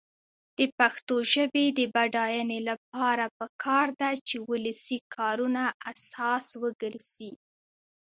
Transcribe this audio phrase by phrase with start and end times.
[0.57, 7.31] د پښتو ژبې د بډاینې لپاره پکار ده چې ولسي کارونه اساس وګرځي.